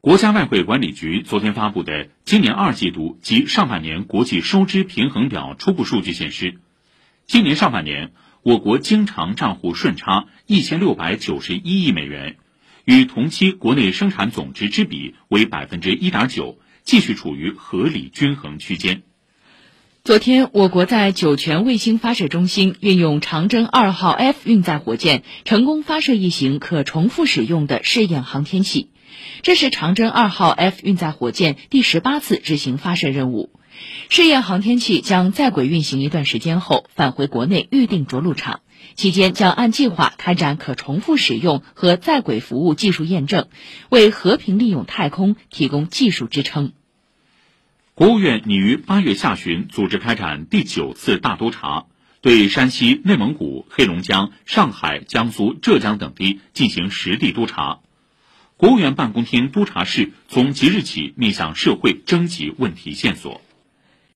[0.00, 6.54] 国家外汇管理局昨天发布的今年二季度及上半年国际收支平衡表初步数据显示，
[7.26, 8.12] 今年上半年
[8.44, 12.36] 我国经常账户顺差一千六百九十一亿美元，
[12.84, 19.02] 与同期国内生产总值之比为百分之一点九，继续处于合理均衡区间。
[20.04, 28.90] 昨天，我国在酒泉卫星发射中心运用长征二号 F 运载火箭，成功发射一型可重复使用的试验航天器。
[29.42, 33.50] 这是长征二号 F 运载火箭第十八次执行发射任务。
[34.08, 38.60] 试验航天器将在轨运行一段时间后返回国内预定着陆场，
[38.96, 43.48] 期间将按计划开展可重复使用和在轨服务技术验证，
[43.88, 46.72] 为和平利用太空提供技术支撑。
[47.94, 51.86] 国务院拟于八月下旬组织开展第九次大督查，
[52.20, 57.78] 对山西、内蒙古、黑龙江、上海、江苏、浙江等地进行实地督查。
[58.58, 63.40] 国务院办公厅督查室从即日起面向社会征集问题线索。